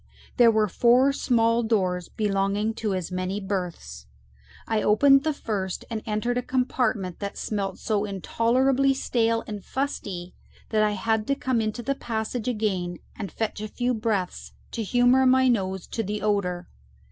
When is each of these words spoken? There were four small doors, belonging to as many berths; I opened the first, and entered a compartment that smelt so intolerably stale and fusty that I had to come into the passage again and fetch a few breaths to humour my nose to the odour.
There 0.37 0.49
were 0.49 0.67
four 0.67 1.13
small 1.13 1.61
doors, 1.61 2.09
belonging 2.09 2.73
to 2.73 2.95
as 2.95 3.11
many 3.11 3.39
berths; 3.39 4.07
I 4.67 4.81
opened 4.81 5.23
the 5.23 5.31
first, 5.31 5.85
and 5.91 6.01
entered 6.07 6.39
a 6.39 6.41
compartment 6.41 7.19
that 7.19 7.37
smelt 7.37 7.77
so 7.77 8.03
intolerably 8.05 8.95
stale 8.95 9.43
and 9.45 9.63
fusty 9.63 10.33
that 10.69 10.81
I 10.81 10.93
had 10.93 11.27
to 11.27 11.35
come 11.35 11.61
into 11.61 11.83
the 11.83 11.93
passage 11.93 12.47
again 12.47 12.97
and 13.15 13.31
fetch 13.31 13.61
a 13.61 13.67
few 13.67 13.93
breaths 13.93 14.53
to 14.71 14.81
humour 14.81 15.27
my 15.27 15.47
nose 15.47 15.85
to 15.89 16.01
the 16.01 16.23
odour. 16.23 16.67